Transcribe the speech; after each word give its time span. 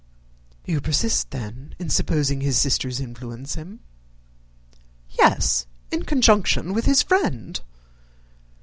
"You 0.65 0.81
persist, 0.81 1.29
then, 1.29 1.75
in 1.77 1.91
supposing 1.91 2.41
his 2.41 2.57
sisters 2.57 2.99
influence 2.99 3.53
him?" 3.53 3.81
"Yes, 5.11 5.67
in 5.91 6.05
conjunction 6.05 6.73
with 6.73 6.85
his 6.85 7.03
friend." 7.03 7.61